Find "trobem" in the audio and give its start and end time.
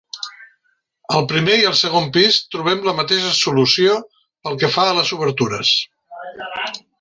2.55-2.81